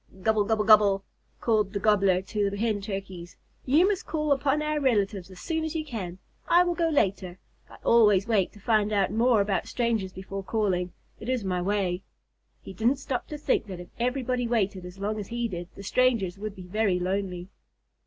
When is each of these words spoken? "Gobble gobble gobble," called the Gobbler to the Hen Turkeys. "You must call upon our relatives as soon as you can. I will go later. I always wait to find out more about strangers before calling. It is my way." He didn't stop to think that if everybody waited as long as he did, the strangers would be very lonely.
"Gobble 0.23 0.45
gobble 0.45 0.63
gobble," 0.65 1.03
called 1.39 1.73
the 1.73 1.79
Gobbler 1.79 2.23
to 2.23 2.49
the 2.49 2.57
Hen 2.57 2.81
Turkeys. 2.81 3.37
"You 3.67 3.87
must 3.87 4.07
call 4.07 4.31
upon 4.31 4.63
our 4.63 4.79
relatives 4.79 5.29
as 5.29 5.39
soon 5.39 5.63
as 5.63 5.75
you 5.75 5.85
can. 5.85 6.17
I 6.47 6.63
will 6.63 6.73
go 6.73 6.89
later. 6.89 7.37
I 7.69 7.75
always 7.83 8.27
wait 8.27 8.51
to 8.53 8.59
find 8.59 8.91
out 8.91 9.11
more 9.11 9.41
about 9.41 9.67
strangers 9.67 10.11
before 10.11 10.41
calling. 10.41 10.91
It 11.19 11.29
is 11.29 11.43
my 11.43 11.61
way." 11.61 12.01
He 12.63 12.73
didn't 12.73 12.95
stop 12.97 13.27
to 13.27 13.37
think 13.37 13.67
that 13.67 13.79
if 13.79 13.89
everybody 13.99 14.47
waited 14.47 14.85
as 14.85 14.97
long 14.97 15.19
as 15.19 15.27
he 15.27 15.47
did, 15.47 15.69
the 15.75 15.83
strangers 15.83 16.39
would 16.39 16.55
be 16.55 16.65
very 16.65 16.97
lonely. 16.97 17.49